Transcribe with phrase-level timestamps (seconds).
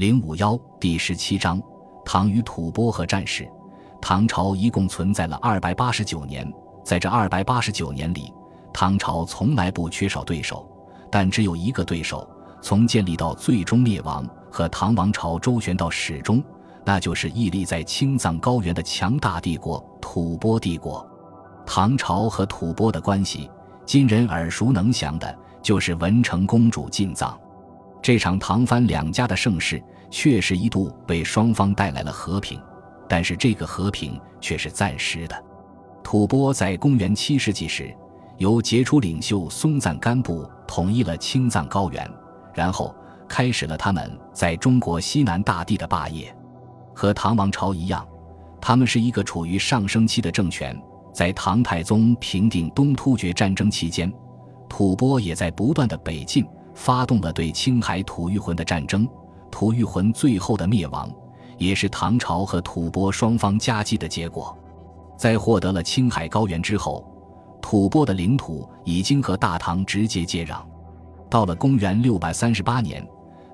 [0.00, 1.60] 零五幺第十七章：
[2.06, 3.46] 唐与吐蕃和战事。
[4.00, 6.50] 唐朝一共存在了二百八十九年，
[6.82, 8.32] 在这二百八十九年里，
[8.72, 10.66] 唐朝从来不缺少对手，
[11.12, 12.26] 但只有一个对手，
[12.62, 16.42] 从建立到最终灭亡，和唐王朝周旋到始终，
[16.82, 21.06] 那就是屹立在青藏高原的强大帝国——吐蕃帝国。
[21.66, 23.50] 唐朝和吐蕃的关系，
[23.84, 27.38] 今人耳熟能详的就是文成公主进藏。
[28.02, 32.60] 这场唐番两家的盛世，确实一度为双方带来了和平，
[33.08, 35.44] 但是这个和平却是暂时的。
[36.02, 37.94] 吐蕃在公元七世纪时，
[38.38, 42.10] 由杰出领袖松赞干布统一了青藏高原，
[42.54, 42.94] 然后
[43.28, 46.34] 开始了他们在中国西南大地的霸业。
[46.94, 48.06] 和唐王朝一样，
[48.60, 50.76] 他们是一个处于上升期的政权。
[51.12, 54.10] 在唐太宗平定东突厥战争期间，
[54.68, 56.46] 吐蕃也在不断的北进。
[56.74, 59.08] 发动了对青海吐谷浑的战争，
[59.50, 61.10] 吐谷浑最后的灭亡，
[61.58, 64.56] 也是唐朝和吐蕃双方夹击的结果。
[65.16, 67.04] 在获得了青海高原之后，
[67.60, 70.62] 吐蕃的领土已经和大唐直接接壤。
[71.28, 73.06] 到了公元六百三十八年，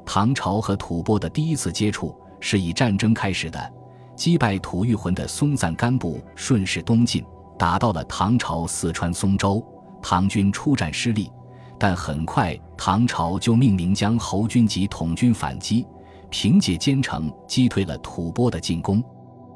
[0.04, 3.72] 唐朝和吐蕃的第一次接触是以战争开始的。
[4.14, 7.22] 击败吐谷浑的松赞干布顺势东进，
[7.58, 9.62] 打到了唐朝四川松州，
[10.00, 11.30] 唐军出战失利。
[11.78, 15.86] 但很快，唐朝就命令将侯军及统军反击，
[16.30, 19.02] 凭借坚城击退了吐蕃的进攻。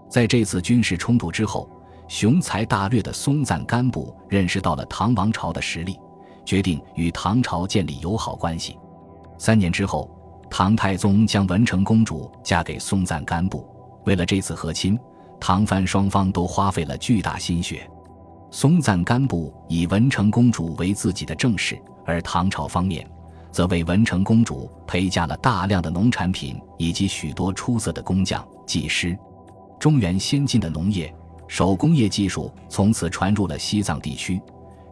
[0.09, 1.69] 在这次军事冲突之后，
[2.09, 5.99] 雄才大略的松赞干布认识到了唐王朝的实力，
[6.45, 8.77] 决定与唐朝建立友好关系。
[9.39, 10.11] 三年之后，
[10.51, 13.65] 唐太宗将文成公主嫁给松赞干布。
[14.05, 14.99] 为了这次和亲，
[15.39, 17.89] 唐蕃双方都花费了巨大心血。
[18.51, 21.81] 松赞干布以文成公主为自己的正室。
[22.05, 23.09] 而唐朝方面，
[23.53, 29.17] 则为文成公主陪嫁了大量的农产品以及许多出色的工匠、技师。
[29.79, 31.15] 中原先进的农业、
[31.47, 34.41] 手工业技术从此传入了西藏地区。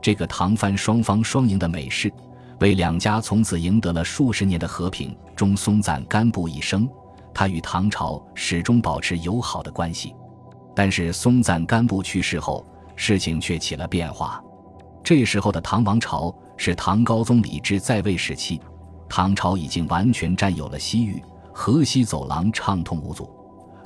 [0.00, 2.12] 这个唐蕃双方双赢的美事，
[2.60, 6.88] 为两家从此赢得了数十年的和平，终松赞干布一生。
[7.34, 10.14] 他与唐朝始终保持友好的关系。
[10.74, 12.64] 但是松赞干布去世后，
[12.98, 14.42] 事情却起了变化。
[15.03, 16.34] 这时候的唐王朝。
[16.60, 18.60] 是唐高宗李治在位时期，
[19.09, 21.22] 唐朝已经完全占有了西域，
[21.53, 23.31] 河西走廊畅通无阻。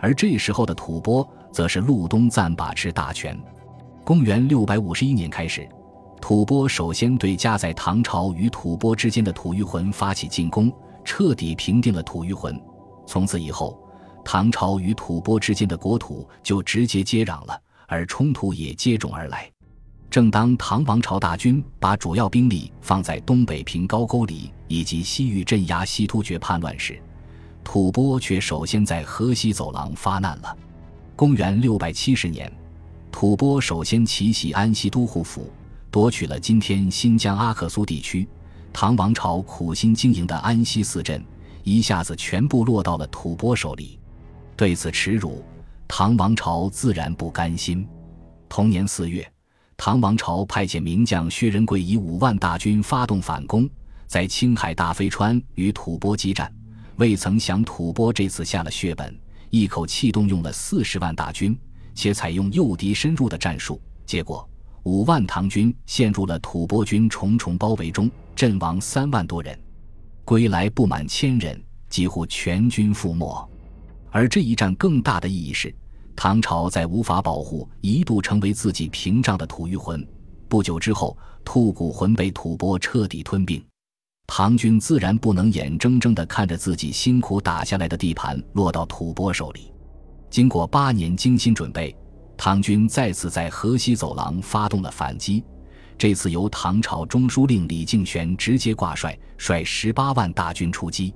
[0.00, 3.39] 而这时候的吐蕃则是路东赞把持大权。
[4.05, 5.69] 公元六百五十一年开始，
[6.19, 10.73] 吐蕃首先对夹在唐朝与吐蕃之间的吐谷浑发起进攻，
[11.05, 12.59] 彻底平定了吐谷浑。
[13.06, 13.79] 从此以后，
[14.25, 17.61] 唐朝与吐蕃之间的国土就直接接壤了，
[17.93, 19.51] 而冲突也接踵而来。
[20.11, 26.99] 正当唐王朝大军把主要兵力放在东北平高句丽以及西域镇压西突厥叛乱时，
[27.63, 30.57] 吐蕃却首先在河西走廊发难了。
[31.17, 32.51] 公元六百七十年，
[33.11, 35.51] 吐蕃首先奇袭安西都护府，
[35.91, 38.29] 夺取了今天新疆阿克苏地区。
[38.73, 41.23] 唐王朝苦心经营的安西四镇
[41.63, 43.99] 一下子全部落到了吐蕃手里。
[44.57, 45.43] 对此耻辱，
[45.95, 47.87] 唐王朝自然不甘心。
[48.49, 49.31] 同年四月。
[49.77, 53.69] 唐王朝派遣名将薛仁贵以五万大军发动反攻，
[54.07, 56.51] 在青海大飞川与吐蕃激战，
[56.97, 59.15] 未曾想吐蕃这次下了血本，
[59.51, 61.55] 一口气动用了四十万大军，
[61.95, 64.49] 且采用诱敌深入的战术，结果
[64.85, 69.61] 五万唐军陷入了吐蕃军重重包围中，阵亡三万多人，
[70.25, 73.47] 归来不满千人，几乎全军覆没。
[74.11, 75.75] 而这一战更大的意义是。
[76.15, 80.06] 唐朝在无法保护一度成为自己屏障的吐谷浑，
[80.49, 83.65] 不久之后，吐谷浑被吐蕃彻底吞并，
[84.27, 89.73] 唐军自然不能眼睁睁地看着自己辛苦打下来的地盘落到吐蕃手里。
[90.31, 91.95] 经过八年精心准备，
[92.37, 95.43] 唐军再次在河西走廊发动了反击，
[95.99, 101.12] 这次由唐朝中书令李敬玄直接挂帅，率十八万大军出击。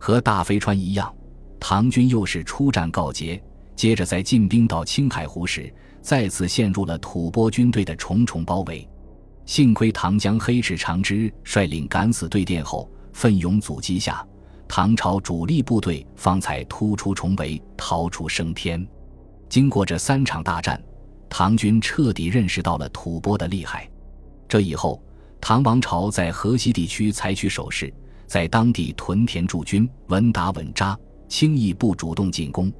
[0.00, 1.12] 和大飞川一样，
[1.60, 3.42] 唐军又是出战告捷。
[3.78, 5.72] 接着，在进兵到青海湖时，
[6.02, 8.86] 再次陷入了吐蕃军队的重重包围。
[9.46, 14.26] 幸亏唐江黑赤长之率领敢死队殿后，奋勇阻击下，
[14.66, 18.84] 唐朝主力部队方才突出重围，逃出升天。
[19.48, 20.82] 经过这三场大战，
[21.30, 23.88] 唐军彻底认识到了吐蕃的厉害。
[24.48, 25.00] 这以后，
[25.40, 27.94] 唐王朝在河西地区采取守势，
[28.26, 30.98] 在当地屯田驻军，稳打稳扎，
[31.28, 32.72] 轻易不主动进攻。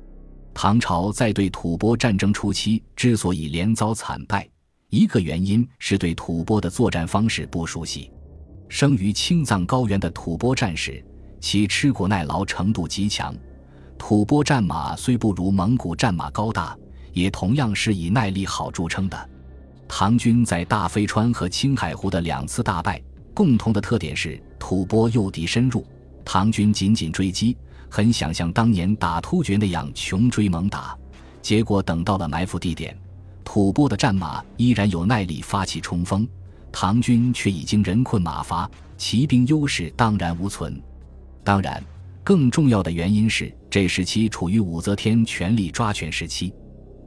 [0.55, 4.49] 唐朝在对吐蕃战争初期之所以连遭惨败，
[4.89, 8.11] 一个原因是对吐蕃的作战方式不熟悉。
[8.69, 11.03] 生于青藏高原的吐蕃战士，
[11.41, 13.35] 其吃苦耐劳程度极强，
[13.97, 16.77] 吐蕃战马虽不如蒙古战马高大，
[17.13, 19.31] 也同样是以耐力好著称的。
[19.87, 23.01] 唐军在大飞川和青海湖的两次大败，
[23.33, 25.87] 共同的特点是吐蕃诱敌深入，
[26.25, 27.57] 唐军紧紧追击，
[27.89, 30.97] 很想像当年打突厥那样穷追猛打。
[31.41, 32.97] 结果等到了埋伏地点，
[33.45, 36.29] 吐蕃的战马依然有耐力发起冲锋，
[36.71, 40.81] 唐军却已经人困马乏，骑兵优势荡然无存。
[41.43, 41.83] 当然，
[42.23, 46.53] 更重要的原因是这时期处于武则天权力抓权时期，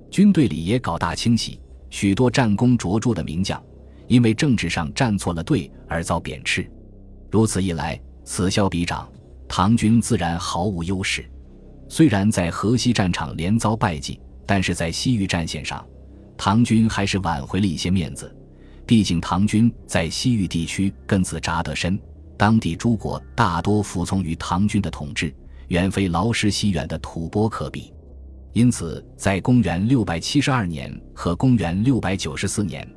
[0.09, 1.59] 军队里也搞大清洗。
[1.91, 3.61] 许多战功卓著的名将，
[4.07, 6.67] 因为政治上站错了队而遭贬斥。
[7.29, 9.07] 如此一来，此消彼长，
[9.53, 11.29] 唐军自然毫无优势。
[11.89, 15.85] 虽然在河西战场连遭败绩，但是在西域战线上，
[16.37, 18.33] 唐军还是挽回了一些面子。
[18.85, 21.99] 毕竟唐军在西域地区根子扎得深，
[22.37, 25.35] 当地诸国大多服从于唐军的统治，
[25.67, 27.93] 远非劳师西远的吐蕃可比。
[28.53, 32.89] 因此，在公元六百七十二年和公元六百九十四年，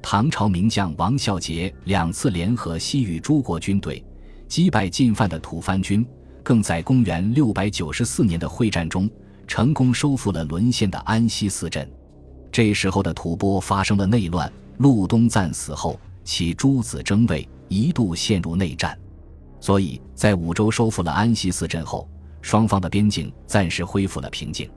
[0.00, 4.02] 唐朝名将王孝杰两次联合西域诸国军队，
[4.50, 6.04] 击败进犯的吐蕃军，
[6.42, 9.08] 更在公元六百九十四年的会战中，
[9.46, 11.88] 成功收复了沦陷的安西四镇。
[12.50, 18.98] 这时候的吐蕃发生了内乱，陆东赞死后，其诸子争位，一度陷入内战。
[19.60, 22.08] 所以在五州收复了安西四镇后，
[22.42, 24.68] 双方的边境暂时恢复了平静。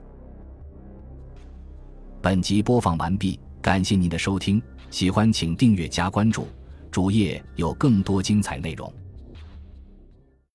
[2.22, 6.46] 本集播放完毕，感谢您的收听，喜欢请订阅加关注，
[6.92, 8.92] 主页有更多精彩内容。